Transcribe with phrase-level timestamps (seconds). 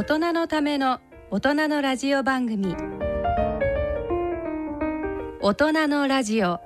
[0.00, 0.98] 大人のための
[1.30, 2.74] 大人のラジオ番組。
[5.42, 6.58] 大人のラジオ。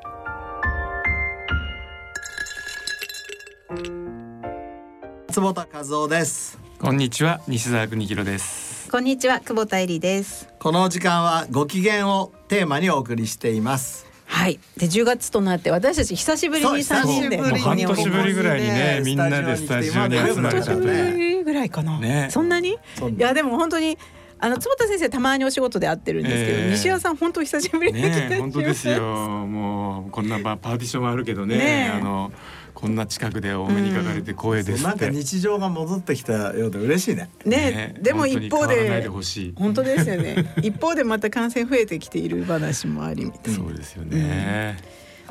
[5.32, 6.60] 坪田和夫です。
[6.78, 8.88] こんにちは西澤邦弘です。
[8.88, 10.48] こんにちは久保田恵里です。
[10.60, 14.06] この時間はご機嫌をテーマにお送りしています。
[14.26, 14.60] はい。
[14.76, 17.38] で10月となって私たち久しぶりに3人で。
[17.58, 21.23] 半年ぶりぐらいにねみんなでスタジオに集まれたと半年ぶいうりぐ
[21.54, 22.28] らいかな、ね。
[22.30, 22.70] そんなに？
[22.70, 22.76] い
[23.18, 23.96] やでも本当に
[24.38, 26.70] あの坪田先生たまにお仕事で会ってるんですけど、ええ。
[26.72, 29.00] 西谷さん本当久しぶりに来てね本当ですよ。
[29.00, 31.56] もうこんなパパーティションはあるけどね。
[31.56, 32.30] ねあの
[32.74, 37.30] こんな近くでお目にかかれて光栄ですなんかって日常が戻ってきたようで嬉しいね。
[37.46, 39.54] ねでも一方本当に変わらないででほしい。
[39.56, 40.52] 本当ですよね。
[40.60, 43.58] 一方でまた感染増えてきている話もありみたいな。
[43.60, 44.76] そうですよね、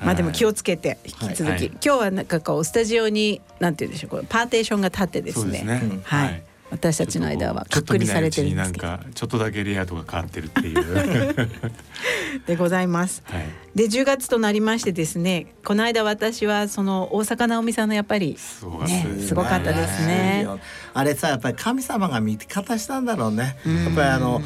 [0.01, 5.63] まあでも気ををつけて引き続き、はい今日はなんかこうスタジオになんて言うんでしょうこうパーテーションが立ってですね。
[5.63, 8.87] ね、うんはい、私たちの間はちょっと隔離されてるんなですけど。
[8.87, 11.49] んかちょっとだけレイアウトが変わってるっていう。
[12.47, 13.23] でございます。
[13.25, 13.45] はい。
[13.75, 20.47] で10月となりましてですねこの間私はその大坂なおみさんのやっぱりすごかったねですすごかったですね。
[20.93, 23.57] あれさやっぱり神様が味方したんだろうね。
[23.65, 24.41] やっぱりあの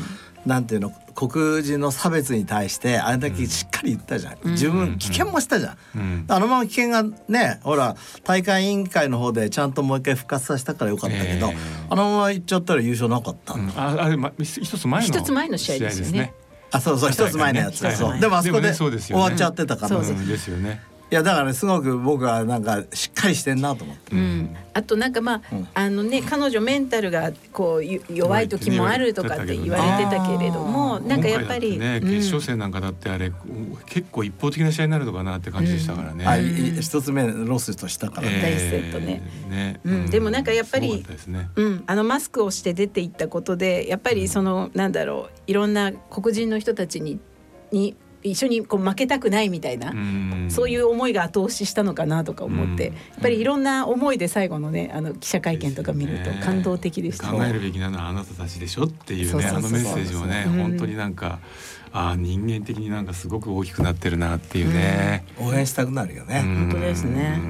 [0.45, 6.25] なんていうの黒人の差別に対してあれだけしっかり言ったじゃん、自分棄権もしたじゃん、うん。
[6.27, 11.57] あのまま棄権がねほら大会委員会の方でちゃんともう一回復活させたからよかったけど、ええ。
[11.89, 13.99] あのまま行っちゃったら優勝なかったんだ、うん。
[13.99, 15.07] ああれま一つ前の。
[15.07, 16.35] 一つ前の試合ですよね。
[16.69, 18.09] あそうそう一つ前のやつ、はいそう。
[18.09, 24.13] はいでもあそこで終わっちゃってたから、そうですよねいやだからねすごく僕はなんかしっかりしてんなと思って。
[24.13, 25.67] うん、あとなんかまあ、うん。
[25.73, 33.31] あのね彼女メンタルがこうゆ弱い時もあるとかって言われてたけれども、なんかやっぱり、ね、決勝戦なんかだってあれ
[33.85, 36.25] 結構一方的な試合になるのかなって感じでしたからね。
[36.25, 36.81] あいい。
[36.81, 38.27] 一つ目ロスとしたから。
[38.27, 39.21] ね、第一セットね。
[39.49, 39.79] ね。
[39.85, 40.09] うん。
[40.09, 41.49] でもなんかやっぱりね。
[41.55, 47.19] うん、あのマスクをして出ていったことでやっぱりそのなんだろういろんな黒人の人たちに
[47.71, 47.95] に
[48.29, 50.47] 一緒にこう負けたくないみたいな、ん。
[50.49, 52.93] そういう思いが後押ししたのかなとか思って、うん。
[52.93, 57.31] やっぱりいろんな思いで最後のねあの記者会見とか見ると感動的でした。
[57.31, 60.53] 考えるべきなのはあなたたちでしょっていうねあのメッセージもねうん。
[60.53, 61.39] 本当になんか
[61.91, 65.25] あー人間的になんかすごく大きくなってるなっていうね。
[65.39, 66.55] 応援したくなるよね、うん。
[66.69, 67.41] 本当ですね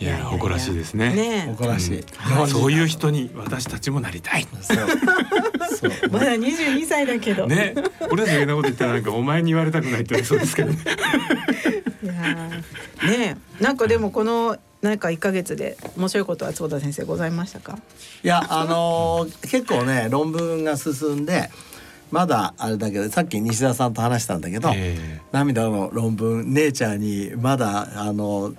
[0.00, 1.12] いや誇らしいですね。
[1.12, 2.04] ね誇らしい、
[2.48, 4.46] そういう人に私たちもなりたい。
[4.62, 5.90] そう。
[6.10, 7.74] まだ22歳だけど、ね、
[8.10, 10.78] 俺たちがなこと言ったらなんかお前に言われたくないってそうですけどね。
[12.02, 13.18] いやー。
[13.18, 17.78] ねなんかでもこのなんか1ヶ月で面白いことは坪田先生ございましたか？
[18.22, 21.50] いやあのー結構ね論文が進んで
[22.12, 28.54] まだあれだけどさっき西田さんと話したんだけど、え涙の論文ネイチャーにまだあの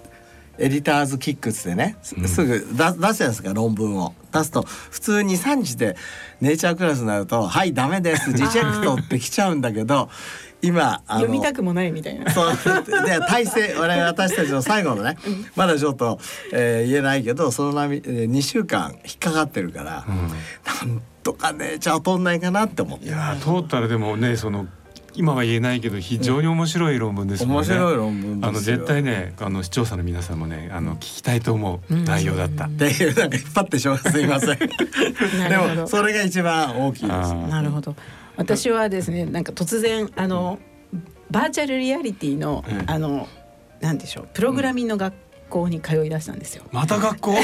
[0.59, 2.15] エディターズキックスでねす
[2.45, 4.13] ぐ出出すじゃないですか論文を。
[4.31, 5.95] 出すと普通に3日で
[6.39, 10.09] ネイチャークラスになると「はいダメですリジェクト」って来ちゃうんだけど
[10.61, 12.29] 今あの読みたくもないみたいな。
[12.31, 12.53] そう
[13.05, 15.17] で体制 我々私たちの最後のね
[15.55, 16.19] まだちょっと、
[16.53, 20.89] えー言えないけどその波、えー、2週間引っかかってるから、うん。
[20.89, 23.05] なんとかねじゃあ取んないかなって思って。
[23.05, 24.67] いやー通ったらでもねその
[25.15, 27.69] 今は言えないけど非常に面白い論文ですもんね。
[27.69, 28.49] 面白い論文ですよ。
[28.49, 32.65] あの絶対ねあの視聴者の皆さんもねあの聞きたいと思う内容だった。
[32.65, 34.49] っていうなんか引っ張ってしまうすいません。
[35.39, 37.33] なでもそれが一番大きいです。
[37.33, 37.95] なるほど。
[38.37, 40.59] 私はですね、なんか突然あの
[41.29, 42.89] バーチャルリアリティの、うん。
[42.89, 43.27] あの
[43.81, 45.13] なんでしょうプログラミングの学
[45.49, 46.63] 校に通い出したんですよ。
[46.71, 47.33] また学校？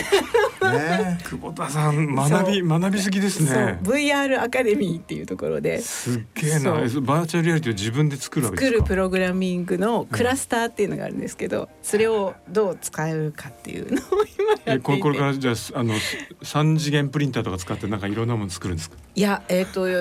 [0.66, 3.79] ね久保田さん学び学びすぎですそうね。
[3.83, 6.71] VR アカデミーっていうところですすっげえな。
[6.71, 8.77] バーチャルリアリティを自分で作るわけで作。
[8.79, 14.05] るプログラミングのクラスターっていうのがあるんですけど、それをどう使うかっていうのを
[14.38, 14.71] 今やっていて。
[14.73, 15.94] えこれからじゃああの
[16.41, 18.97] 三次元プリンターとか使ってなんかいろんなもの作るんですか？
[19.17, 19.94] いやえっ、とい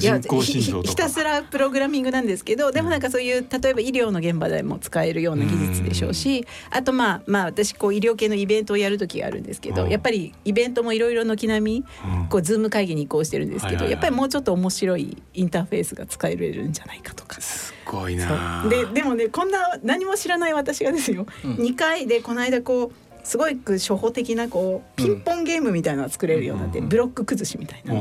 [0.00, 9.90] や人工心臓とかひたすらプログラミングなんですけどでもなんかそういう例えば医療の現場でも使えるような技術でしょうしあとまあまあ私こう医療系のイベントをやる時があるんですけどうん。
[9.90, 12.26] やっぱりイベントもいろいろ軒並みうん。
[12.26, 13.88] こうズーム会議に移行してるんですけはいはいはい。
[13.88, 17.40] どやっぱりもうちょっと面白いインターフェースが使えるんじゃないかとか。
[17.40, 18.68] すごいそなう。
[18.68, 21.54] ででもねこんな何も知らない私がですよ、うん。
[21.54, 26.88] 2回でこの間こうすごい初歩的なこうピンポンゲームみたいなのを作れるようになって、うん。
[26.88, 27.94] ブロック崩しみたいな。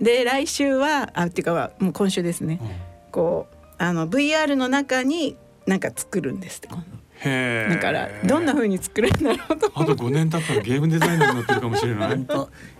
[0.00, 2.68] で来週はあっていうかもう今週ですね、うん。
[3.12, 5.36] こうあの VR の中に
[5.66, 6.84] なんか作るんですって今。
[6.90, 12.26] 度だからどんな風に作るんだろうとあと5年経ったらゲームデザイナーになってるかもしれない。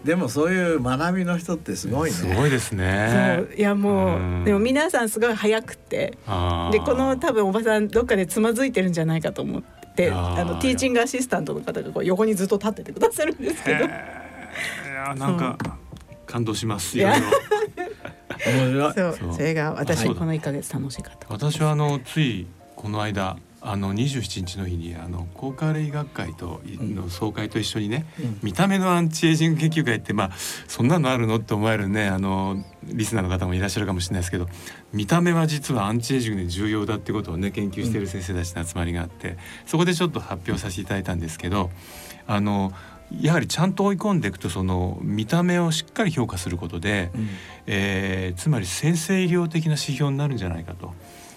[0.04, 2.16] でもそういう学びの人ってすごいね。
[2.16, 3.44] すごいですそね。
[3.50, 3.54] う。
[3.54, 4.44] いやもう、うん。
[4.44, 6.18] でも皆さんすごい早くって
[6.72, 10.10] でこの多分おばさんどっかでつまずいてるんじゃないかと思って。
[10.12, 13.86] あのティーチングアシスタントの方がこう横にずっと立っててくださるんですけど。
[13.86, 15.56] いやなんか
[16.26, 17.16] 感動しますいや。
[17.16, 18.92] いろいろ面白い。
[18.94, 19.16] そう。
[19.18, 19.34] そう。
[19.36, 28.38] それが私はいこの1ヶ月楽しかった私はあのついこの間あの27日の日にあの高カレ医学会との総会と一緒にね、うん。
[28.42, 30.30] 見た目のアンチエイジング研究会ってまあ
[30.68, 34.48] そんなのあるのって思えるねあのリスナーの方もいらっしゃるかもしれないですけど
[34.92, 39.36] 見た目は実はアンチエイジングで重要だってことをね研究している先生たちの集まりがあって、
[39.66, 41.70] そこでちょっと発表させていただいたんですけど
[42.26, 42.72] あの
[43.20, 47.28] やはりちゃんと追い込んでいくとその見た目をしっかり評価することで、うん。
[47.66, 50.92] えーつまり先生医療的な指標になるんじゃないかと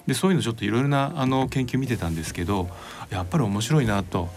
[0.09, 2.67] でそういうのちょっといろいろなあの研究見てたんですけど
[3.11, 4.27] やっぱり面白いなと。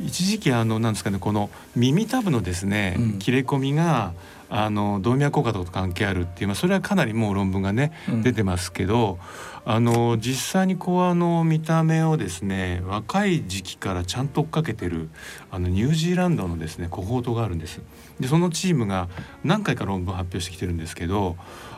[0.00, 3.18] 一時期あのなんですかねこの耳たぶのですね、うん。
[3.18, 4.12] 切れ込みが
[4.50, 8.22] あの動脈硬化と関係あるっていう、まあ、それはかなりもう論文がね、うん。
[8.22, 9.18] 出てますけど
[9.64, 15.08] あの実際にこうあの見た目をですね若い時期からちゃんと追っかけてる
[15.50, 17.80] あのニュージーランドのですねコホートがあるんです。
[18.20, 19.08] でそのチームが
[19.44, 21.36] 何回か論文発表してきてるんですけど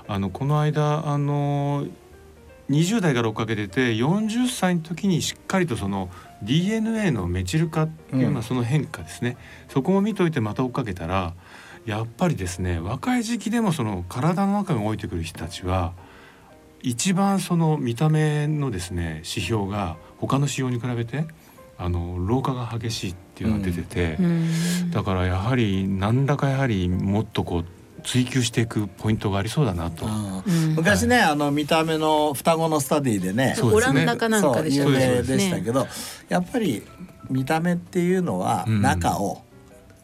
[0.08, 1.86] あのこの間あの
[2.70, 6.10] 20代から追っかけてて40歳の時にしっかりとその
[6.42, 8.34] DNA のメチル化っていう、うん。
[8.34, 9.36] まあその変化ですね。
[9.68, 11.34] そこを見といてまた追っかけたら
[11.84, 15.92] やっぱりですね若い時期でもその体の中に置いてくる人たちは
[16.82, 21.26] 一番その見た目のですね指標が他の指標に比べて
[21.76, 24.90] あの老化が激しいっていうのが出てて、うん。
[24.90, 27.64] だからやはり何らかやはりもっとこう
[28.04, 30.06] 追求していくポイントがありそうだなと。
[30.76, 33.54] 昔ねあの見た目の双子のスタディでね。
[33.56, 33.92] そうですね。
[33.92, 35.86] オランダかなんかでしたそう有ね名でしたけど
[36.28, 36.82] やっぱり
[37.30, 38.82] 見た目っていうのはうん。
[38.82, 39.43] 中を、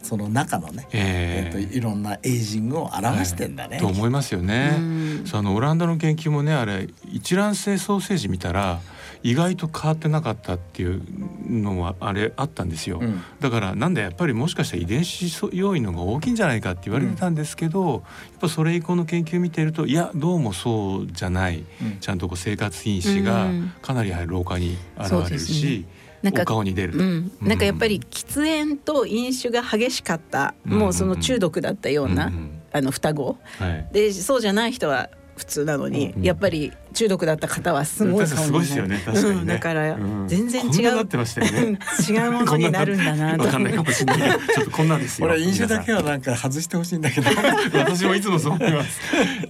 [0.03, 1.57] その中のね、ええ。
[1.57, 3.79] ー、といろんなエイジングを表してんだね。
[3.79, 4.77] と思いますよね。
[4.79, 5.23] うん。
[5.27, 8.81] そのオランダの研究もねあれ一卵性ソーセージ見たら
[9.23, 11.03] 意外と変わってなかったっていう
[11.47, 13.01] のもあれあったんですよ。
[13.03, 13.23] うん。
[13.41, 18.01] だからなんでやっぱりもしかしたら遺伝子要因の方が大きいんじゃないかって言われてたんですけど、やっ
[18.41, 21.65] ぱそれ以降の研究見てるといやどうもそうじゃない。
[21.83, 21.99] うん。
[22.01, 23.73] ちゃんとこう生活因子がうん。
[23.83, 25.85] かなり老化に現れるし、
[26.23, 26.99] なんかお顔に出ると。
[26.99, 30.79] うん、なんかやっぱり喫煙と飲酒が激しかった、うん。
[30.79, 32.51] もうその中毒だったような、うんうん。
[32.73, 33.39] あの双子。
[33.59, 33.89] はい。
[33.93, 36.23] でそうじゃない人は普通なのに、うん。
[36.23, 38.61] やっぱり中毒だった方はすごい確か顔になる。
[38.61, 39.19] にすごいですよね。
[39.19, 40.29] 確かにね、うんだからうん。
[40.29, 40.71] 全然違う。
[40.71, 41.79] こんななってましたよね。
[42.09, 43.45] 違うものになるんだなと。
[43.45, 44.53] わかんないかもしれないけど。
[44.53, 44.91] ちょっとこん。
[44.91, 47.31] なんですよ俺飲酒だけ皆はなんか外してほしいんだけど。
[47.79, 49.01] 私もいつもそう思います。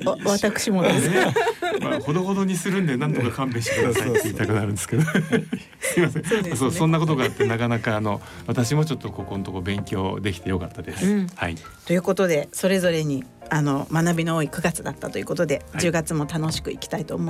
[0.05, 1.09] わ私もです。
[1.09, 1.35] ね
[1.81, 5.03] まあほどほどにするんで何とか勘弁してくださいって言いたくなるんですけど。
[5.81, 6.25] すいません。
[6.25, 6.57] そうね。
[6.57, 11.27] そうそんなことがあってなかなかあの私もちょっとここのとこ勉強できてよかったです、うん。
[11.35, 11.57] はい。
[11.87, 15.83] ということでそれぞれにあの学びの多い9月だったということで、はい。
[15.83, 17.30] 10月も楽しくいきたいと思いま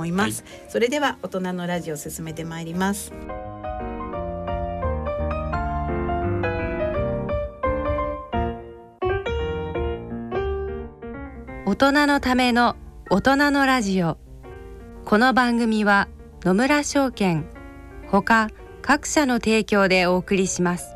[0.69, 3.13] それでは大人のラジオ進めてまいります。
[11.65, 12.75] 大人のための
[13.09, 14.17] 大人のラジオ。
[15.05, 16.07] この番組は
[16.43, 17.45] 野村証券
[18.07, 18.49] ほか
[18.81, 20.95] 各社の提供でお送りします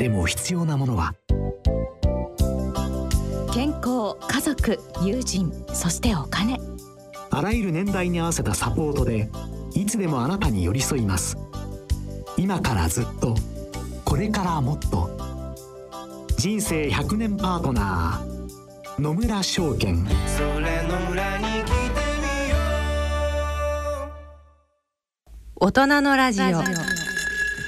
[0.00, 1.14] でも必要なものは。
[3.52, 6.58] 健康家族友人そしてお金。
[7.30, 9.28] あらゆる年代に合わせたサポートで
[9.74, 11.36] いつでもあなたに寄り添います。
[12.38, 13.34] 今からずっと
[14.02, 15.10] これからもっと。
[16.38, 20.06] 人生100年パートナー野村証券。
[25.56, 27.09] 大人のラジオ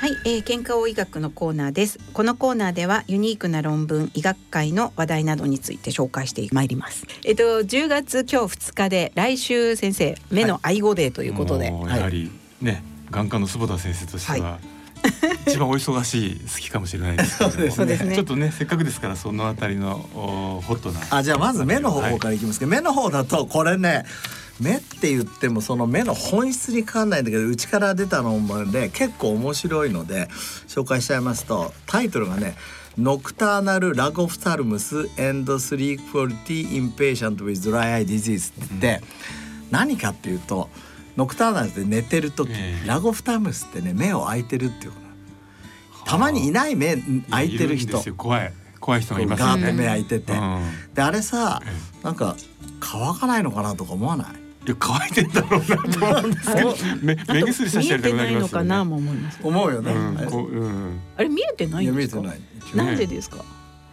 [0.03, 2.01] はい、えー、健康医学のコーナーです。
[2.13, 7.07] このコーナーではユニークな論文医学会の話題などについて紹介してまいります。
[7.25, 12.83] えっと10月今日2日で来週先生目の愛護デーということで、もうやはりね、
[13.13, 14.59] 眼科の坪田先生としては、
[15.47, 17.71] 一番お忙しい好きかもしれないですけれども。
[17.71, 18.17] そうですね。
[18.17, 20.99] ちょっとねせっかくですからそのあたりのおホットな。
[21.11, 24.05] あじゃあまず目の方からいきますけど、目の方だとこれね
[24.63, 30.29] 目って言ってもその目の本質にかかんないんだけどうちから出た論文で結構面白いので
[30.69, 32.55] 紹介しちゃいますとタイトルがね
[32.99, 39.05] 「ノクターナル・ラゴフタルムス and Sleep Quality in Patient with Dry Eye Disease」って言って、
[39.71, 40.69] 何かっていうと
[41.17, 42.87] ノクターナルって寝てる時、ええ。
[42.87, 44.93] ラゴフタルムスってね目を開いてるっていう
[46.05, 46.97] たまにいない目
[47.31, 47.99] 開いてる人。
[48.15, 48.53] 怖い。
[48.81, 49.63] 怖い人がいますよね。
[49.63, 50.63] ガーって目開いてて、うん。
[50.95, 52.37] であれさえなんか
[52.81, 54.42] 乾かないのかなとか思わないい？
[54.71, 59.39] や乾いてんだろうなと思うんですけど 目目薬さしてやりたくなり見えてないのますよねかなも思います。
[59.43, 62.21] 思うよね、うんあれこううんあれ見えてないいやんですか？
[62.21, 62.31] 見え
[62.71, 63.45] てないなんでですか？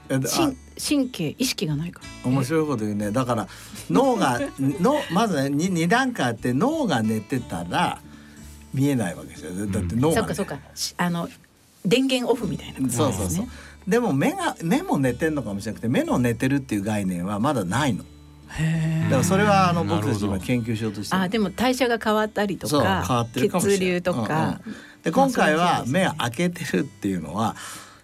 [0.09, 0.57] 神
[1.05, 2.29] 神経意識がないから。
[2.31, 3.47] 面白いこと言うねだから
[3.89, 7.99] 脳が のまずね 2, 段階あって脳が寝てたら
[8.73, 10.59] 見えないわけですよだって脳が、ねそうかそうか。
[10.75, 11.27] しあの
[11.85, 13.03] 電源オフみたいなことですね。
[13.05, 13.47] そうそうそう
[13.87, 18.03] でも目が目も寝てんのかもしれなくて目の寝てるっていう概念はまだないの
[18.49, 19.87] だからそれはあのうん。
[19.87, 21.21] 僕たち今研究しようとしてる。
[21.21, 23.79] あでも代謝が変わったりとそう変わかってるかもしれない。
[23.79, 24.77] 血流とか、うんうん。
[25.03, 27.55] で今回は目を開けてるっていうのは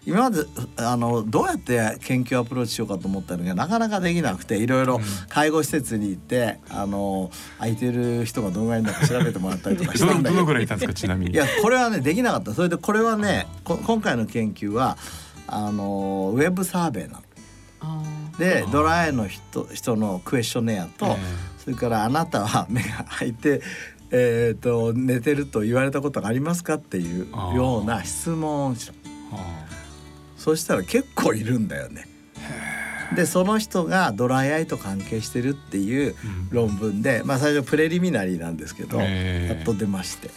[0.06, 0.46] 今まで
[0.78, 5.00] あのどうやって研究アプローチしようかと思ったのがなかなかできなくていろいろ
[5.30, 10.30] 介護施設に行ってあの空いてる人がどのぐらいいるのか調べてもらったりとかしたんだけど。
[10.30, 11.34] どのぐらいいたんですかちなみに。
[11.34, 12.54] いやこれはねできなかった。
[12.54, 14.98] それでこれはねこ今回の研究は
[15.48, 17.22] あのウェブサーベイなの。
[18.36, 21.18] あでドライアイの人人のクエスチョネアと、え
[21.64, 23.62] それからあなたは目が開いて、
[24.12, 28.94] えー、と寝てると言われたことがありますかっていうような質問をした。
[29.34, 29.66] あ
[30.38, 32.08] そしたら結構いるんだよね。
[33.16, 36.50] でその人がドライアイと関係してるっていううん。
[36.52, 39.56] 論文で、まあ最初プレリミナリーなんですけど、えー。
[39.56, 40.30] やっと出まして。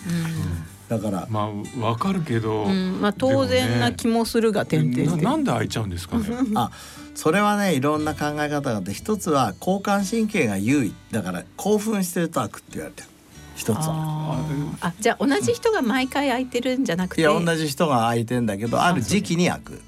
[0.88, 1.50] だからーま
[1.82, 6.24] あわかるけど、うん、うん、まあ当然な気もするが点々点ななんで開いちゃうんですかね。
[6.54, 6.70] あ
[7.18, 10.94] それはねいろんな考え方があって一つは交感神経が優位。
[11.10, 13.08] だから興奮してると開くって言われてる。
[13.56, 14.38] 一つは。
[14.80, 17.22] あじゃあ同じ人が毎回空いてるんじゃなくて？
[17.22, 19.82] いや同じ人が空いてんだけどある時期に開く。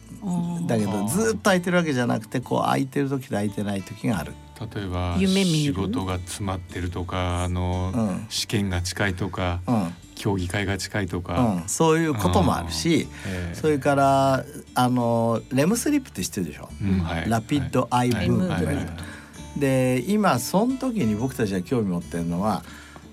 [0.66, 4.32] だけどずっと空いてるわけじゃなくてこう空いてる時と空いてない時がある。
[4.74, 5.72] 例えば夢見る？
[5.72, 8.26] 仕事が詰まってるとかあの、うん。
[8.28, 9.94] 試験が近いとかうん。
[10.14, 17.30] 競技会が近いとうか、ん、そういうこともあるしえーそれからあのレムスリップって知ってるでしょ、うんはい。
[17.30, 18.48] ラピッドアイブーム。
[18.48, 18.66] はい。
[18.66, 18.76] はい。
[18.76, 18.86] はい。
[19.58, 22.62] で今その時に僕たちが興味持ってるのは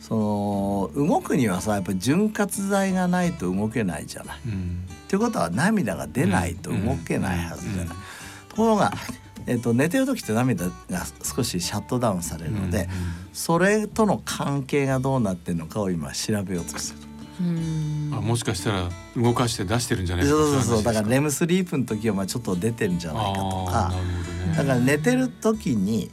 [0.01, 4.39] その動くにはさやっぱり潤滑剤がないと動けないじゃない。
[4.45, 4.83] うん。
[5.05, 7.85] っていうことは涙が出ないと動けないはずじゃない。
[7.85, 7.89] うん。
[8.49, 8.91] ところが、
[9.47, 12.89] えっと寝てる時って涙が少しシャットダウンされるので、
[13.33, 17.07] それとの関係がどうなってるのかを今調べようとしてる。
[17.39, 24.01] うんあもしかしたら動かして出してるんじゃないそうかそうそうだからレムムスリープの時はまあちょっと出てるんじゃないかとかなるほど
[24.47, 26.09] ねだから寝てる時に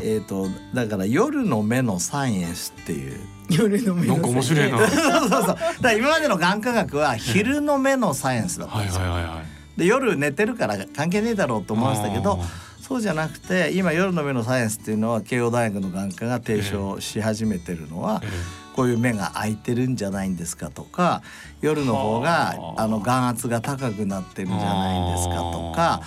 [0.00, 3.18] えー、とだから夜の目のサイエンスっていう
[3.50, 4.76] 夜の目なんか面白いな。
[4.76, 9.00] は いそうそうそうだから今までの眼科学は昼の目のサイエンスだったんはいですよ。
[9.02, 9.47] はいはい。
[9.78, 18.28] で夜寝てるから関係ねえだろうと思ってたけどあそうじゃなくて今夜の目のサイエンスっていうのは慶応大学の眼科が提唱し始めてるのは、ーえ。
[18.74, 21.22] こういう目が開いてるんじゃないんですかとか
[21.60, 26.00] 夜の方がはああの眼圧が高くなってるんじゃないんですかとか、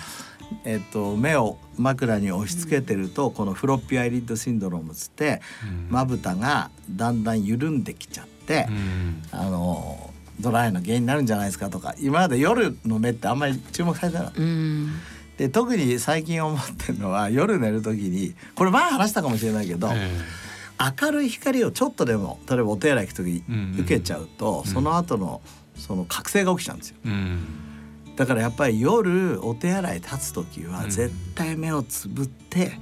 [0.64, 5.88] えっと、目を枕に押し付けてるとこのフロッピーアイリッドシンドロームつってうん。
[5.90, 8.66] まぶたがだんだん緩んできちゃって
[9.32, 10.11] あの
[10.42, 14.40] ドライの原因になるんじゃないですかとか今まで夜の目ってあんまり注目されてなかった。
[14.40, 14.90] うん。
[15.38, 20.10] で特に最近思ってるのは夜寝る時にこれ前話したかもしれないけど、え
[21.00, 24.70] 明るい光をちょっとでも例えばお手洗い行く時に受けちゃうと、うん。
[24.70, 25.40] その後の
[25.76, 26.96] その覚醒が起きちゃうんですよ。
[27.04, 28.16] ーうん。
[28.16, 30.90] だからやっぱり夜お手洗い立つ時はうん。
[30.90, 32.72] 絶対目をつぶって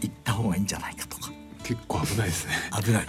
[0.00, 1.23] 行った方がいいんじゃないかとか
[1.64, 2.52] 結構危ないですね。
[2.80, 3.06] 危ない。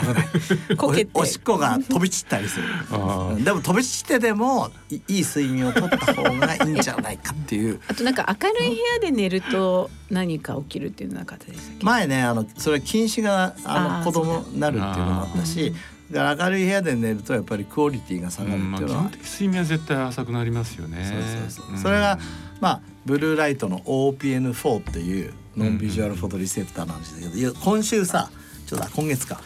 [0.00, 0.28] 危ない。
[0.76, 1.10] こけて。
[1.14, 2.64] おおしっこが飛び散ったりする。
[2.90, 7.80] あうんでも飛び散ってでもいいい睡眠をとった方がいいんじゃないかっていう。
[7.88, 11.84] あとなんか明るい部屋で寝ると何か起きるっていうのなかったでしたっけ？
[11.84, 15.74] 前ねあのそれ禁止があの子供になるっていうのもあったし
[16.10, 16.34] だ。
[16.36, 21.04] から明るい部屋で寝るとやっぱりクオリティが下がるうんまあ、っていうのは、基本的に睡眠は絶対浅くなりますよね。
[21.50, 21.74] そうそうそう。
[21.74, 22.18] んそれが
[22.60, 28.30] まあブルーライトの OPN4 っていうノンビジュアルフォトリセプターなんですけど、いや今週さ
[28.66, 29.40] ちょっとあ今月か。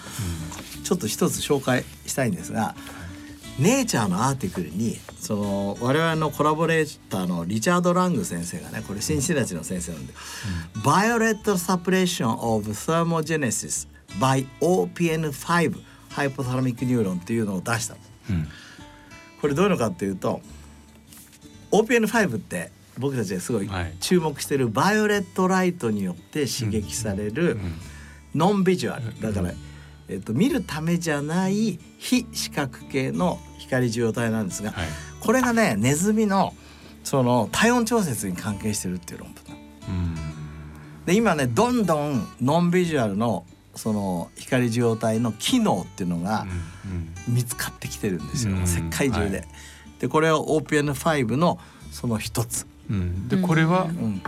[0.87, 2.77] ちょっと一つ紹介したいんですが
[3.59, 10.15] 「ネイチャー」のアーティクルにその我々のコラボレーターのリチャード・ラング先生がねこれシンシナチの先生なんで
[10.85, 13.89] 「Violet Suppression of Thermogenesis
[14.21, 15.77] by OPN5
[16.11, 17.95] Hypothalamic Neuron」っていうのを出した。
[17.95, 18.49] のうん。
[19.41, 20.41] これどういうのかっていうと
[21.73, 23.95] OPN5 って僕たちがすごいはい。
[24.01, 27.75] 注目してるバイオレットライトによって刺激されるうん
[28.35, 29.19] ノンビジュアル。
[29.21, 29.55] だから、
[30.09, 34.87] えっと見るためじゃない非視覚系の光受容体なんですが、はい。
[35.21, 36.55] これがねネズミの
[37.03, 39.47] その体温調節に関係してるっていう論文
[41.07, 46.47] で今ねどんどんノンビジュアルのその光受容体の機能っていうのが
[47.29, 49.39] うん見つかってきてるんですよ、うん世界中で。
[49.39, 49.49] はい。
[50.01, 51.59] でこれは OPN5 の
[51.93, 52.67] その一つ。
[52.91, 52.97] うん。
[52.97, 54.23] うんでこれはうん。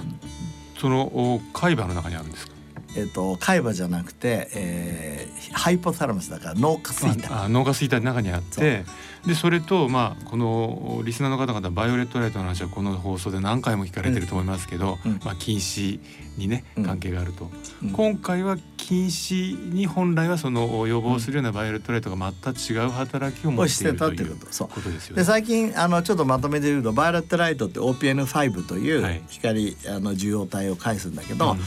[0.78, 2.52] そのお海馬の中にあるんですか？
[2.96, 7.28] えっと海馬じゃなくて、えー hypothalamus だから脳下垂体。
[7.32, 8.84] あ脳下垂体の中にあって
[9.26, 15.20] でそれとまあこのリスナーの方々バイオレットライトの話はこの放送で何回も聞かれてると思いますけど、うん。
[15.24, 16.00] まあ近視
[16.36, 16.84] にねうん。
[16.84, 17.50] 関係があると、
[17.82, 17.90] うん。
[17.90, 18.56] 今回は
[18.88, 25.20] 近視に本来はその予防するようなバイオレットライトが全く違う働きを持をっているしてたってといいううことですよね。
[25.20, 29.18] で最近あのちょっとまとめて言うとバイオレットライトって OPN5 といはい。
[29.18, 31.58] う光、あの受容体を介すんだけど、うん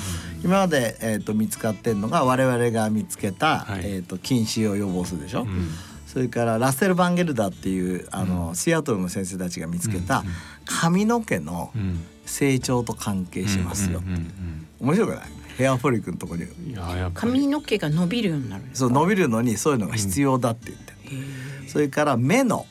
[0.44, 3.82] 今まで、えー、と見つかってるのが我々が見つけた、はい。
[3.84, 5.70] えー、と近視を予防するでしょ、うん
[6.08, 10.24] それからラッセル・バンゲルダっていうあの、シアトルの先生たちが見つけた
[10.66, 12.04] 髪の毛のうん。
[12.26, 14.68] 成長と関係しますよ、うんうん。
[14.80, 15.41] 面白くない？
[15.58, 16.76] ヘアフォリックのところに
[17.14, 20.92] 髪の毛が伸びるようになるそう伸びるのにそういうのが必要だって言って。
[20.92, 22.66] る、それから目の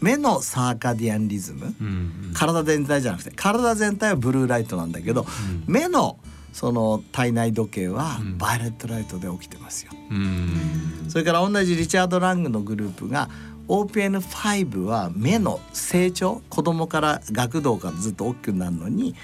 [0.00, 2.32] 目のサーカディアンリズム、うんうん。
[2.34, 5.72] 体全体じゃなくて体全体はブルーライトなんだけど、うん。
[5.72, 6.18] 目の
[6.52, 8.38] その体内時計はうん。
[8.38, 9.92] バイオレットライトで起きてますよ。
[10.10, 11.06] うん。
[11.08, 13.30] それから同じリチャード・ラングのグループが
[13.68, 19.14] OPN5 は目の成長子供から学童からずっと大きくなるのに、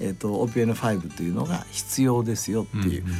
[0.00, 3.14] えー、と OPN5 というのが必要ですよっていう、うんうん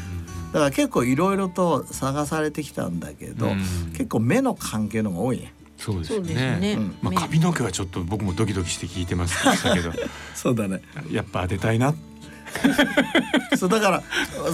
[0.52, 3.58] だから結構いろいろと探されてきたんだけど、うん。
[3.92, 5.52] 結構目の関係の方が多いね。
[5.76, 6.58] そうですね。
[6.58, 6.72] ね。
[6.72, 6.96] うん。
[7.02, 7.16] まあ目。
[7.16, 9.92] 髪の毛はちょっと僕もドキドキして聞いてましたけど。
[10.34, 10.80] そうだね。
[11.10, 11.94] やっぱ当てたいな。
[13.58, 14.02] そうだから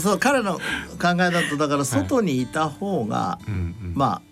[0.01, 3.93] そう彼の考えだとだから外にいた方が、うんうん。
[3.95, 4.23] まあ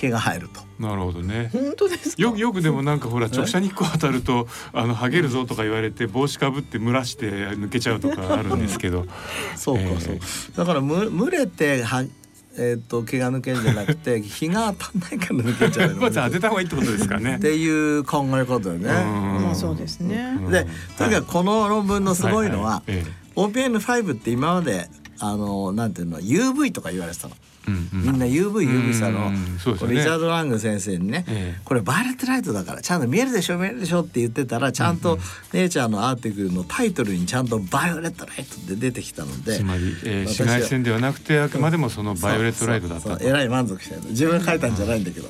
[0.00, 0.60] 毛が生えると。
[0.78, 2.22] なるほどね本当ですか？
[2.22, 9.04] よよくでもなんかほら直射日光当たるとあのハゲるぞとか言われて帽子かぶって蒸らして抜けちゃうとかあるんですけど
[9.56, 10.16] そうかえーそう、
[10.56, 12.04] だからむ蒸れては
[12.58, 17.38] えっ、と毛が抜けるんじゃなくて 日が当たんないから抜けちゃうの まず当てた方がいいってことですかねっ。
[17.38, 18.88] ていう考え方よね。
[18.88, 20.36] まあそうですね。
[20.40, 24.88] うんでとにかくこの論文のすごいのはええ OPN5 って今まで
[25.20, 27.34] あのなんていうの UV とか言われてたの。
[27.68, 29.58] みんな UV、UV したの、うん。
[29.58, 29.96] そうですよね。
[29.96, 31.60] リチャード・ラング先生にね、ええ。
[31.64, 35.18] これバイオレットライトだからちゃんと見えるでしょ見えるでしょって言ってたらちゃんと
[35.52, 44.00] 「ネイチャー」の article のタイトルにちゃんと「バイオレットライト」って出てきたのでつまり、えー、紫外線ではなくてあくまでもそのバイオレットライトだったえらい満足してる。
[44.10, 45.28] 自分が書いたんじゃないんだけど、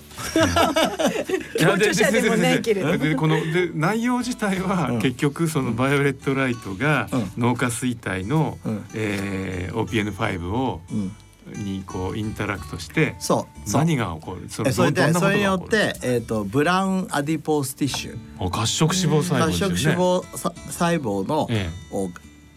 [1.59, 5.01] 共著者でもないけれどでこので内容自体は、うん。
[5.01, 7.33] 結局そのバイオレットライトがうん。
[7.39, 8.85] 脳下垂体の、うん。
[8.95, 11.13] えー OPN5 をうん、
[11.57, 14.49] にこう interact してそう何が起こる？
[14.49, 18.19] そえそれでそれによって、えー、と brown adipose tissue。
[18.39, 19.55] お褐色脂肪細胞ね。
[19.55, 22.09] 色脂肪さ細胞の、えを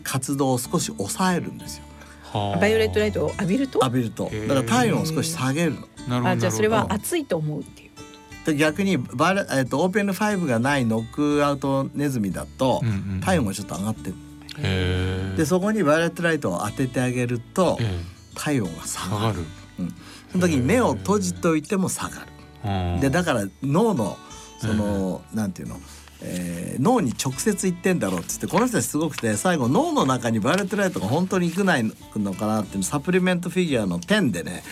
[0.03, 1.84] 活動を少し抑えるんですよ。
[2.60, 3.79] バイオレットライトを浴びると？
[3.79, 4.29] 浴びると。
[4.47, 5.82] だから体温を少し下げるの。
[5.82, 7.89] なるほどあじゃあそれは暑いと思うっていう。
[8.45, 13.21] で逆にバえー、と OPN5 がないノックアウトネズミだと、ほどうんうん。
[13.21, 14.15] 体温がちょっと上がってる。
[14.58, 17.99] へえでそこにバイオレットライトを当ててあげるとえ
[18.36, 19.39] 体温が下がる。
[19.80, 19.93] え下がる。
[20.32, 22.28] その時に目を閉じておいても下がる。
[22.96, 23.00] うん。
[23.00, 24.17] でだから脳の
[24.60, 25.80] その、なんていうの、
[26.22, 34.63] えー脳に直接行ってんだろうっつってこの人たちすごくて最後脳の中にバイオレットライトが本当に行くないのかなっていうの supplement figure の ten でね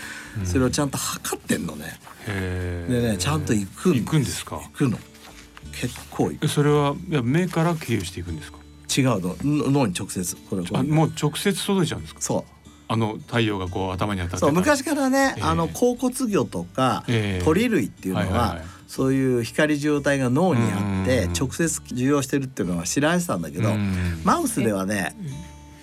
[0.43, 1.85] それをちゃんと測ってんのね。
[2.27, 4.55] へえでねちゃんと行くん行くんですか？
[4.55, 4.97] 行くの。
[5.73, 6.45] 結構行く。
[6.45, 8.57] えそれはいや目から経由していくんですか？
[8.97, 9.35] 違うの。
[9.43, 12.21] の脳に直接これもう直接届いちゃうんですか？
[12.21, 12.43] そう
[12.91, 15.43] あの太陽がこう頭に当たってそう昔からね、ええ。
[15.43, 17.45] あの甲骨魚とか、ええ。
[17.45, 18.65] 鳥類っていうのは,、はいはいはい。
[18.87, 25.15] そういう光受容体が脳にあってうん直接受容してるっていうのは知られてたんだけど、うんマウスではね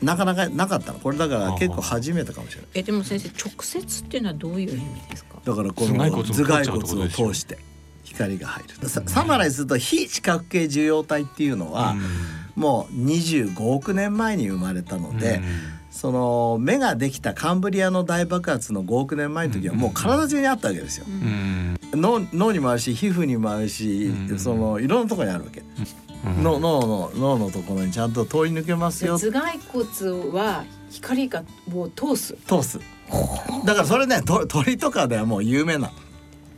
[0.03, 0.99] なかなかなかったの。
[1.01, 2.71] これだから結構初めてかもしれない。
[2.75, 5.41] えでも先生直接っていうのはどういう意味ですか？
[5.45, 7.59] だからこの頭蓋骨を通して
[8.05, 8.89] 光が入る。
[8.89, 11.97] さサマライズすると非視覚系受容体っていうのは、
[12.55, 15.41] もう25億年前に生まれたので、
[15.99, 21.07] その目ができたカンブリアの大爆発の5億年前の時はもう体中にあったわけですよ。
[21.09, 21.77] うん。
[21.91, 25.61] 脳脳にもあるし皮膚にもあるし、うんそのいろんなところにあるわけ、
[26.25, 29.19] うんの脳の脳のところにちゃんと通り抜けますよ。
[29.19, 31.43] 頭蓋骨は光が
[31.75, 32.37] を通す。
[32.47, 32.79] 通す。
[33.65, 35.91] だからそれねと鳥とかではもう有名な。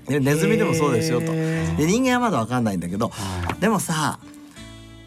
[0.07, 1.33] でネズミでもそうですよと。
[1.33, 3.11] で人間はまだ分かんないんだけど
[3.59, 4.19] でもさ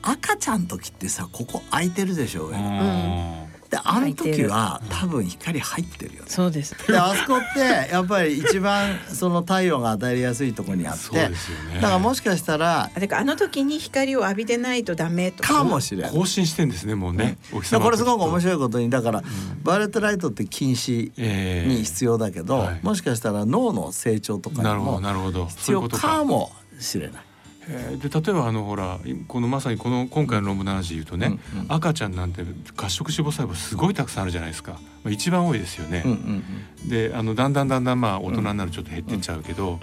[0.02, 2.58] 赤ちゃんの時ってさここ開いてるでしょ上。
[2.58, 3.43] うん
[3.80, 6.30] ってあの時は多分光入ってるよね。
[6.30, 6.76] そうです。
[6.88, 16.12] であそこってやっぱり一番 その太陽が当たりやすいところにあって、そうですよねだからもしかしたらだからあの時に光を浴びてないとダメとかもしれない。
[16.12, 17.38] 更新してんですねもうね。
[17.52, 17.60] こ
[17.92, 18.42] れすごく面い。
[18.42, 19.24] 白いことにだから、
[19.64, 25.48] バイオレットライトって禁止ええに必要だけど、はいもしかしたら脳の成長とかになるほどもなるほど。
[25.48, 27.24] 必要かもしれない。
[27.70, 31.66] えーで例えばあのほらこのまさにこの今回の論文の話で言うとね、うんうん。
[31.70, 32.44] 赤ちゃんなんて
[32.76, 34.74] 褐色脂肪細胞すごいたくさんあるじゃないですか、
[35.04, 36.04] まあ、一番多いですよね。
[36.06, 39.80] うんうんであのだんだんだんだんまあ大人になるとちょっと減ってっちゃうけど、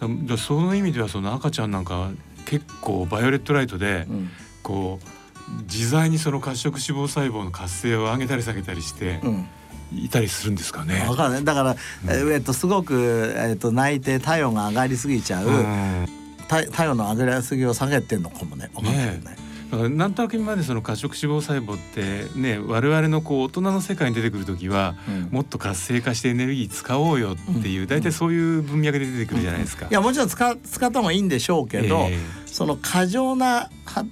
[0.00, 2.10] だだその意味ではその赤ちゃんなんか
[2.46, 4.30] 結構バイオレットライトでうん。
[4.62, 9.28] こう自在にその褐色脂肪細胞の活性を上げたり下げたりしてうん。
[9.28, 9.48] うん
[9.94, 11.04] いたりするんですかね。
[11.06, 11.76] わかだから、
[12.08, 16.21] えっとすごくえっと泣いて体温が上がりすぎちゃう、うん
[16.52, 18.70] 体体温の上がりすぎを下げてんのかもね。
[18.74, 19.36] わかんないよね。
[19.70, 25.28] だからなんとなく今までその褐色脂肪細胞ってね我々のこう大人の世界に出てくる時はうん。
[25.30, 29.86] もっと活性化してエネルギー使おうよっていう大体そういう文脈で出てくるじゃないですか。
[29.90, 34.04] いやもちろん使使った方がいいんでしょうけど、えその過剰なは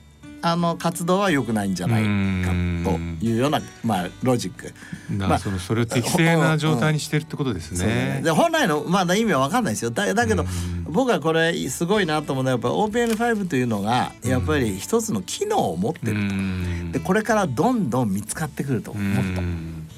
[0.43, 4.73] あの活動は良くないんじゃないかというようなまあロジック。
[5.11, 8.15] えだかまあらそのそれを適正な状態にしてるってことですそうだね。
[8.17, 8.21] ね。
[8.23, 9.91] で本来のまだ意味は分かんないですよ。
[9.91, 10.93] だだけど、うん。
[10.93, 16.93] 僕はこれすごいなと思うのはやっぱ OPN5 というのがやっぱり一つの機能を持ってると、うん。
[16.93, 19.41] でこれからどんどん見つかってくると思っと。
[19.41, 19.89] うん。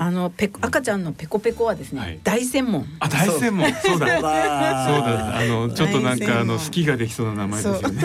[0.00, 2.20] あのペコ赤ちゃんのペコペコはですね、はい。
[2.22, 2.86] 大専門。
[3.00, 3.68] あ大専門。
[3.72, 3.98] そう。
[3.98, 4.22] だそうだ。
[4.22, 8.02] だあのちょっとなんかあの好きができそうな名前ですよね。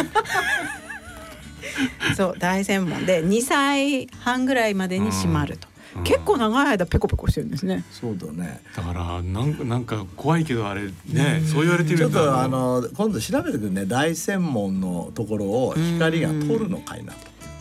[2.15, 5.73] そう大専門で2歳半ぐらいまでに閉まると、うん
[6.05, 7.85] 結構長い間ペコペコしてるんですね。
[7.91, 17.19] そうだねだからなんかなんか怖いけどあれねそう言われてみちょっるととあの今度調べてくるね大専門のところを光が通るのかいなと。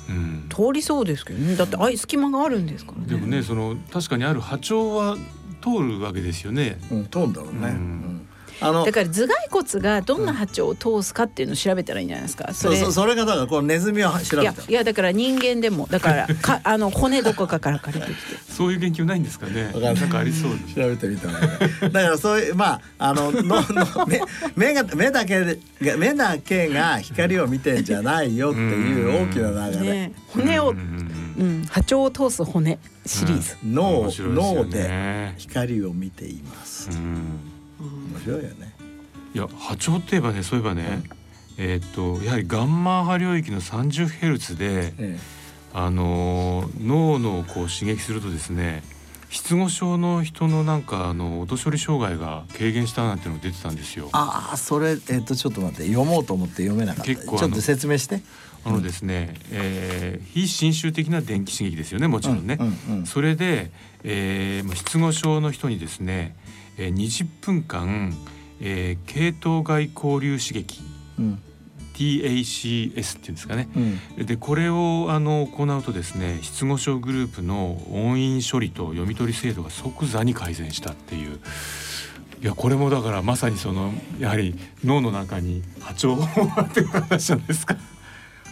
[0.09, 1.57] うん通りそうですけどね。
[1.57, 3.07] だってあい隙間があるんですからね。
[3.07, 5.17] でもねその確かにある波長は
[5.63, 6.79] 通るわけですよね。
[6.91, 7.59] うん、通るんだろうね。
[7.61, 8.12] うん
[8.63, 12.53] だから頭蓋骨がどんな波長を通すかっていうのを調べたらいいんじゃないですか。
[12.55, 14.71] それそうそうそれがだからこのネズミを調いやべた。
[14.71, 18.53] いやだから人間でもだから かあの骨どこかから借りてきて。
[18.53, 19.67] そういう研究ないんですかね。
[19.67, 20.75] わかんなんかありそうです。
[20.75, 21.49] 調べてみたらね。
[21.83, 24.21] だからそういうまああののの目
[24.73, 25.59] 目が目だけで
[25.97, 29.81] 目だけが光を見てんじゃないよっていう大きな流れ。
[29.83, 33.57] ね骨を、ううんん、波長を通す骨シリーズ。
[33.65, 35.35] 脳面白いですよ脳でね。
[35.39, 36.89] 光を見ています。
[36.91, 37.52] うん
[38.13, 38.75] 面白いよね。
[39.35, 41.03] いや波長って言えばねそういえばね、
[41.57, 45.19] えーっとやはりガンマ波領域の30ヘルツで、え
[45.73, 48.83] あのー脳のこう刺激するとですね
[49.31, 54.11] 失語症の人のなんかあの音処理障害が軽減したなんていうのが出てたんですよ。
[54.13, 57.11] ああそれえっ、とちょっと待って読もうと思って読めなかった。
[57.11, 58.21] 結構ちょっと説明して。
[58.65, 62.59] あのですね、えー非侵襲的な電気刺激ですよねもちろんね。
[62.61, 63.71] うんうんうんそれで、
[64.05, 66.37] えー、まあ失語症の人にですね、
[66.79, 68.15] えー、20分間、
[68.61, 70.81] えー、系統外交流刺激
[71.19, 71.43] うん
[71.95, 73.69] TACS っていうんですかね。
[73.77, 81.41] うんでこれをあの行うとですね失語症グループの音韻処理と読み取り精度が即座に改善したっていう。
[82.43, 86.25] いやこれもだからまさにそのやはり脳の中に波長を
[86.57, 87.77] あっていう話じゃないですか。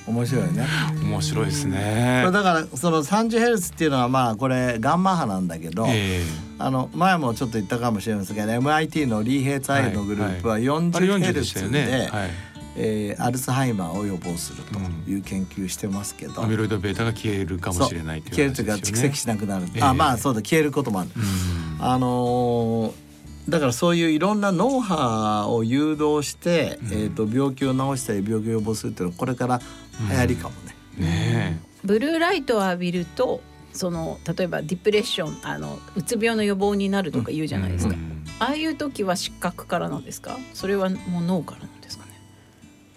[0.06, 0.66] 面白いね。
[1.02, 2.32] 面白いですこねれ。
[2.32, 6.22] だからその30ヘルツっていうのはまあこれガンマ波なんだけど、え
[6.58, 12.08] あの前もちょっと言ったかもしれませんけど MIT のリーヘイツアイのグループはえあれ40 40ヘルでしたよツで、ね。
[12.10, 12.30] はい。
[12.76, 14.78] えーアルツハイマーを予防すると
[15.10, 19.82] いう研究してますけど、アミロイドベータが消えるかもしれないという消えるというか蓄積しなくなる、ええ。
[19.82, 20.40] あまあそうだ。
[20.40, 21.84] 消えることもある、うん。
[21.84, 23.10] あのー
[23.48, 26.92] だからそういういろんな脳波を誘導して、うん。
[26.92, 29.60] えー、と病気を治したり病気を予防するっていうのはこれから
[30.08, 30.54] 流行りかも
[30.98, 31.06] ね。
[31.06, 38.24] ねブルーライトを浴びるとその例えばディプレッションあのうつ病の予防になるとか言うじゃないですか、うん。
[38.38, 40.38] ああいう時は視覚からなんですか？
[40.54, 42.12] それはもう脳からなんですかね？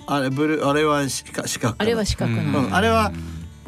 [0.07, 1.47] あれブルーあれは視覚。
[1.47, 2.75] 視覚あれは視覚なうん。
[2.75, 3.11] あれは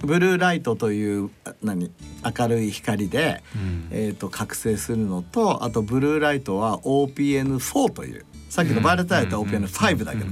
[0.01, 1.91] ブルーライトというあ何？
[2.37, 3.87] 明るい光で、うん。
[3.91, 8.25] えー、と覚醒するのとあとブルーライトは OPN4 という。
[8.49, 10.25] さっきのバイオレットライトは OPN5 だけど、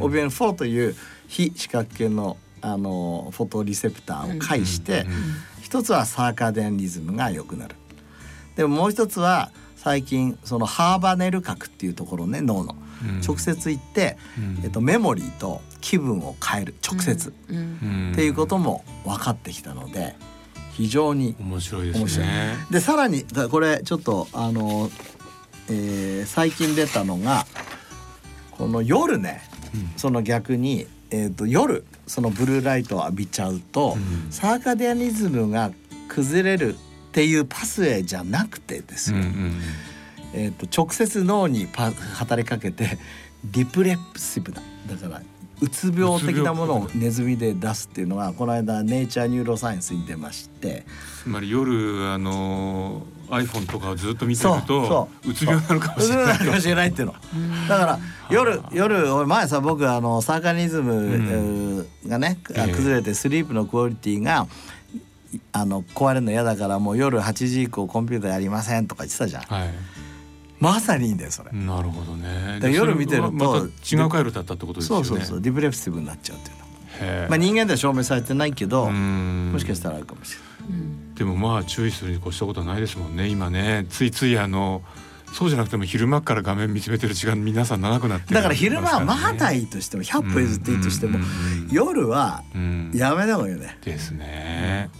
[0.00, 0.96] OPN4 という
[1.28, 5.06] 非視覚系のあのフォトリセプターを介して、
[5.62, 7.76] 一つはサーカデンリズムが良くなる。
[8.56, 13.20] でももう一つは最近そのハーバネル核っていうところね脳の、うん。
[13.20, 14.64] 直接行って、うん。
[14.64, 16.74] えっと、メモリーと気分を変える。
[16.84, 17.32] 直接、っ
[18.14, 20.16] ていうことも分かってきたので
[20.72, 22.08] 非常に面白いで面白い。
[22.08, 22.56] すね。
[22.70, 24.90] でさらにだこれちょっとあの、
[25.68, 27.46] えー最近出たのが
[28.50, 29.42] この夜ね、
[29.96, 34.30] その逆に、えー、と夜そのブルーライトを浴びちゃうと、うん。
[34.30, 35.70] サーカディアニズムが
[36.08, 36.78] 狂崩れるっ
[37.12, 39.52] ていうパスウェイじゃなくてですよ、うんうん
[40.34, 42.98] えー、と直接脳にパ働きかけて
[43.44, 45.22] ディプレプシブだだから
[45.60, 50.84] うつ病的なものをネズミで出すっていうのはこの間ネイチャーニューロサイエンスに出まして。
[51.22, 55.34] つまり夜あの iPhone とかをずっと見てるとそうう。
[55.34, 57.14] つ病になるかもしれうつ病ないなのかもしれないっていうの。
[57.68, 57.98] だから
[58.30, 61.86] 夜夜俺前さ僕あのサーカニズムん。
[62.08, 62.72] がね、あええ。
[62.74, 64.46] 崩れてスリープのクオリティが
[65.52, 69.42] あの壊れるの嫌だからもう夜8時以降コンピューターやりませんとか言ってたじゃん。
[69.42, 69.74] はい。
[70.60, 72.58] まさにいいんだよそれ、なるほどね。
[72.60, 75.04] で夜見てるとま違う回路だったってことですよね。
[75.04, 77.28] そうそうそうディプレプシブになっちゃうっていうの。
[77.28, 79.50] まあ人間では証明されてないけどうん。
[79.52, 80.47] もしかしたらあるかもしれない
[81.14, 83.86] でもまあ注意するに越したことはないですもんね今ね。
[83.90, 84.82] ついついあの
[85.32, 91.18] そうじゃなくても昼間から画面見つめてる時間皆さん長くなってるだから昼間はまだだいいとしても100歩譲っていいとしても
[91.70, 93.78] 夜はうんやめた方がいいよね。
[93.84, 94.90] ですね。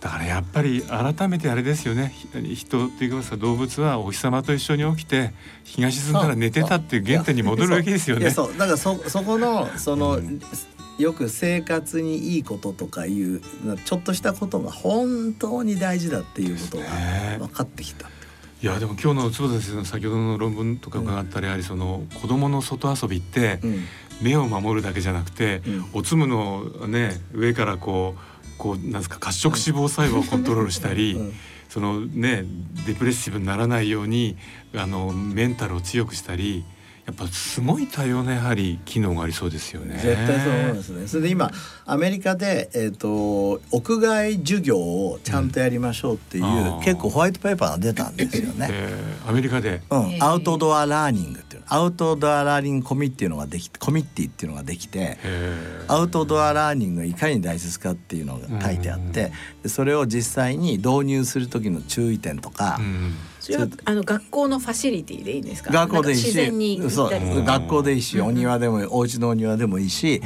[0.00, 2.12] だからやっぱり改めてあれですよね。
[2.12, 8.30] ひ人っていうか動物はお日様と一緒に起きて日が沈んだら寝てたっていう原点に戻るわけですよね。
[8.30, 8.52] そう。
[8.52, 10.40] だからそそこのその、うん
[11.02, 13.40] よく生活にいいこととかいう
[13.84, 17.36] ちょっとしたことが本当に大事だっていうことがね。
[17.38, 18.08] 分かってきた。
[18.62, 23.84] いやでも今日の坪田先生の先ほどの論文とか伺ったらやはりその子供の外遊びってうん。
[24.20, 25.84] 目を守るだけじゃなくて、うん。
[25.94, 31.32] おつむのね上からこうこうなんですか褐色脂肪細胞をコントロールしたり、うん。
[31.68, 32.44] そのね
[32.86, 34.36] デプレッシブにならないように
[34.76, 36.64] あのメンタルを強くしたり
[37.04, 39.98] やっぱすごい多様なやはり機能がありそうですよね。
[40.00, 41.08] 絶対そう思いますね。
[41.08, 41.50] それで今
[41.84, 48.68] アメリカでえっ、と屋外授業をちゃんとやりましょうっていう、うん結構ホワイトペーパーが出たんですよね。
[48.70, 55.18] えーアメリカでうんアウトドアラーニングっていうアウトドアラーニングコミっていうのができコミッティっていうのができて。
[55.24, 65.72] えアウトドアラーニングがいかに大切かっていうのが書いてあって、でそれを実際に導入する時の注意点とか、うんそれはあの学校のファシリティでいいんですか？
[65.72, 67.24] 学校でいいし自然に行そうったり。
[67.24, 70.22] うん学校でいいし、うんお庭でもいいお家のお庭でもいいし、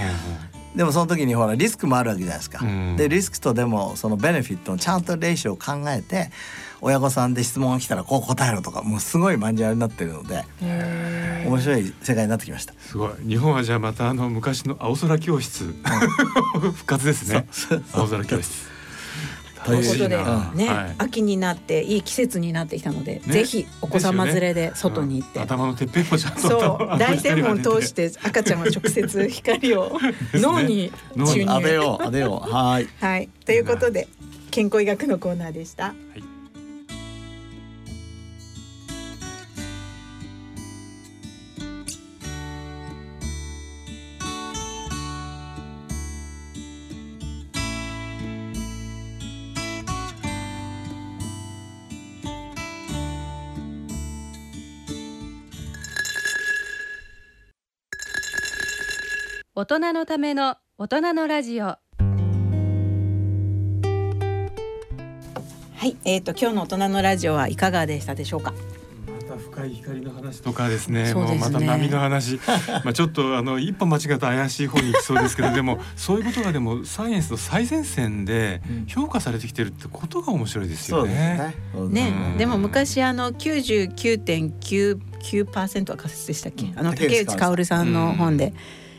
[0.74, 2.58] でもその時にほらリスクもあるわけじゃないですか。
[2.62, 2.96] うん。
[2.96, 6.30] でリスクとでもそのベネフィットのちゃんとレーションを考えて
[6.82, 12.74] 親御さんで質問が来たらこう答えろとかもうすごいマニュアルになってるので面白い世界になってきました。
[12.80, 13.10] すごい。
[13.26, 15.64] 日本はじゃあまたあの昔の青空教室。
[16.60, 17.46] 復活ですね。
[17.94, 18.75] 青空教室
[19.66, 20.16] ということで、
[20.54, 20.94] ね、はい。
[20.98, 23.32] 秋になっていい季節になってきたので、ね。
[23.32, 25.42] ぜひお子様連れで外に行って、う。
[25.42, 29.98] ん頭のてっぺんもちゃんとそう大専門を通してて赤ちゃんは直接光を
[30.34, 30.92] 脳に
[31.32, 31.50] 注入。
[31.50, 32.50] あべようあべよう。
[32.50, 32.88] はーい。
[33.00, 33.28] はい。
[33.44, 34.08] ということで
[34.50, 35.94] 健康医学のコーナーでした。
[59.58, 61.64] 大人のための大人のラジオ。
[61.64, 61.78] は
[65.82, 68.52] い、えっ、と今日の大人のラジオはいかがでしたでしょうか？
[68.52, 68.58] ま
[69.26, 71.06] た深い光の話とかですね。
[71.06, 71.38] そうですね。
[71.38, 72.38] もうまた波の話。
[72.84, 81.54] まあちょっとあの一歩間違った怪しい方に行きそうですけどでもそういうことがでもサイエンスの最前線で評価されてきてるってことが面白いですそうですよね。
[81.88, 82.10] ね。
[82.10, 86.66] ねうん、でも昔あの九十九点九九パーセントは仮説でしたっけ？
[86.66, 86.78] うん。
[86.78, 87.94] あの竹内薫さん。
[87.94, 88.52] の本で、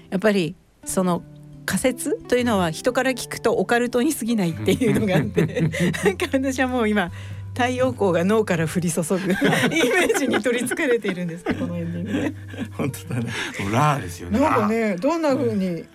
[0.10, 1.24] やっぱりその
[1.66, 5.70] 仮説というのは人から聞くとオカルトに過ぎないっていうのがあって、
[6.04, 7.12] なんか私はもう今
[7.58, 12.34] 太陽光が脳から降り注ぐイメージに取り憑かれているんですこのエンディングで。
[12.78, 13.32] 本当だね。
[13.72, 14.40] ラーですよね。
[14.40, 15.88] なんかねどんな風にね、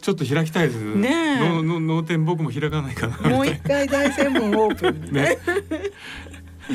[0.00, 0.78] ちょっと開きたいです。
[0.94, 3.30] ね脳天僕も開かないかな。
[3.30, 5.38] もう一回大専門オープンにね。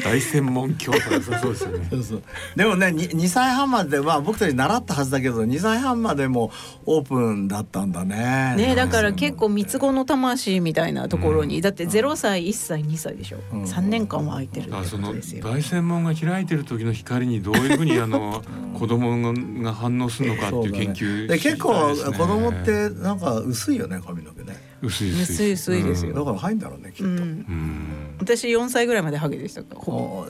[0.04, 1.88] 大専門教とかそうそうですよね。
[1.92, 2.24] そうそう。
[2.56, 6.52] でもねに2歳半までまあ僕たち習ったはずだけど2歳半までも
[6.86, 8.56] オープンだったんだね。
[8.56, 13.64] ねだから結構三つ子の魂みたいなところに、だって0歳1歳2歳でしょ、うん。
[13.64, 15.44] 3年間は空いてるってあそのことですよ。
[15.44, 18.42] 大専門が開いてる時の光にどういうふうにあの
[18.78, 22.18] 子供が反応するのかっていう研究で結構知りたいですね。
[22.18, 24.72] 子供ってなんか薄いよね髪の毛ね。
[24.82, 26.14] 薄い薄い薄いですよ。
[26.14, 27.06] だから入んだろうねきっと。
[27.06, 27.81] うん、うん
[28.22, 29.64] 私4歳ぐらいまでハゲでした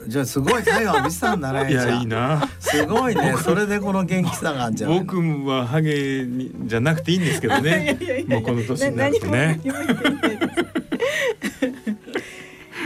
[0.06, 1.70] じゃあすごい太陽浴びてたんだね。
[1.70, 2.48] いやじゃあいいな。
[2.58, 3.34] すごいね。
[3.44, 4.88] それでこの元気さがあんじゃ。
[4.88, 7.98] 僕はハゲにじゃなくていいんですけどね。
[8.26, 10.72] もうこの年になるとねな何も言われていないです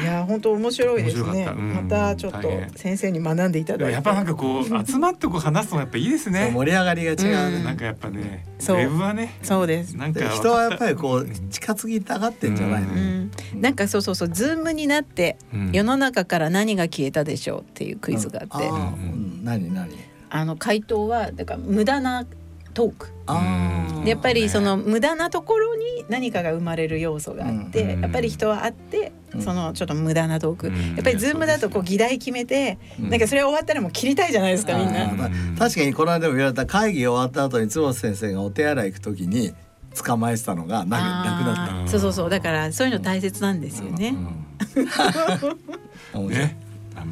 [0.03, 1.49] いや本当面白いですね。
[1.51, 1.75] うん。
[1.75, 3.95] またちょっと先生に学んでいただいて。
[3.95, 6.51] やっぱなんかこう集まってこう話すのがやっぱいいですそうね。
[6.53, 7.65] 盛り上がりが違うね、うん。
[7.65, 8.77] なんかやっぱね、ウそう。
[8.77, 9.97] ェブはね、そうです。
[9.97, 15.73] なんかで人はやっぱりこう近づきたがってんじゃないの、ううん、なんかそうそうそうズームになってうん。
[15.73, 18.71] 世の中から何が消えたでしょうっていうクイズがあって、
[19.43, 19.89] 何何？
[20.29, 22.27] あの回答はだから無駄な
[22.77, 23.09] トーク。
[24.07, 28.01] やっぱりその無駄なところに何かが生まれる要素があって、うん。
[28.03, 29.43] やっぱり人はあってうん。
[29.43, 30.75] そのちょっと無駄なトーク、うん。
[30.95, 33.09] やっぱりズームだとこう議題決めて、うん。
[33.09, 35.07] なんかそれ終わったらもう切りたいじゃないですかみんな。
[35.07, 39.55] まあ確かにこの間も言われた会議終わった後に坪田先生がお手洗い行く時に
[40.05, 42.31] 捕まえてたのがなくなくなっうんそうそうそう。
[42.31, 44.13] だからそういうの大切なんですよね。
[44.13, 44.19] ね、
[46.13, 46.19] あ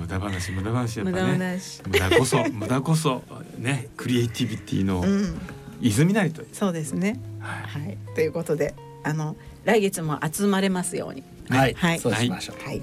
[0.05, 1.39] 無駄話無駄話やっ無駄ぱね。
[1.39, 1.83] 話。
[1.87, 3.23] 無駄こそ 無駄こそ
[3.59, 5.41] ねクリエイティビティのうん、
[5.81, 6.43] 泉なりと。
[6.53, 7.19] そうですね。
[7.41, 11.23] はいはい、ということであの来月も集まれますように。
[11.49, 12.83] はい、はいそうしましょう、はい。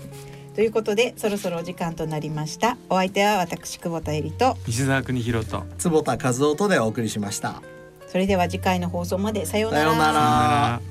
[0.56, 2.78] ということでそろそろお時間となりました。
[2.90, 5.64] お相手は私久保田恵里と西澤邦弘と。
[5.78, 7.62] 坪田和夫とでお送りしました
[8.08, 9.46] それでは次回の放送まで。
[9.46, 10.91] さようならさようなら